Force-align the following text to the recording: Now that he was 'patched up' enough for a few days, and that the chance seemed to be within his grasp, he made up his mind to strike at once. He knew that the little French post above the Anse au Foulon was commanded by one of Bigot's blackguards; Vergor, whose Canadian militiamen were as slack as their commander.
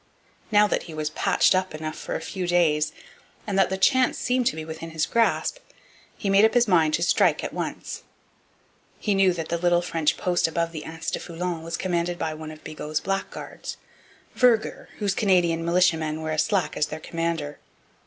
Now 0.51 0.65
that 0.65 0.81
he 0.89 0.95
was 0.95 1.11
'patched 1.11 1.53
up' 1.53 1.75
enough 1.75 1.95
for 1.95 2.15
a 2.15 2.21
few 2.21 2.47
days, 2.47 2.91
and 3.45 3.55
that 3.59 3.69
the 3.69 3.77
chance 3.77 4.17
seemed 4.17 4.47
to 4.47 4.55
be 4.55 4.65
within 4.65 4.89
his 4.89 5.05
grasp, 5.05 5.59
he 6.17 6.27
made 6.27 6.43
up 6.43 6.55
his 6.55 6.67
mind 6.67 6.95
to 6.95 7.03
strike 7.03 7.43
at 7.43 7.53
once. 7.53 8.01
He 8.97 9.13
knew 9.13 9.31
that 9.33 9.49
the 9.49 9.59
little 9.59 9.83
French 9.83 10.17
post 10.17 10.47
above 10.47 10.71
the 10.71 10.85
Anse 10.85 11.15
au 11.15 11.19
Foulon 11.19 11.61
was 11.61 11.77
commanded 11.77 12.17
by 12.17 12.33
one 12.33 12.49
of 12.49 12.63
Bigot's 12.63 12.99
blackguards; 12.99 13.77
Vergor, 14.35 14.89
whose 14.97 15.13
Canadian 15.13 15.63
militiamen 15.63 16.23
were 16.23 16.31
as 16.31 16.41
slack 16.45 16.75
as 16.75 16.87
their 16.87 16.99
commander. 16.99 17.59